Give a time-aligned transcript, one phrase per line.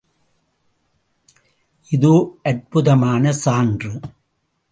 [1.91, 2.13] இதோ
[2.45, 3.91] அற்புதமான சான்று.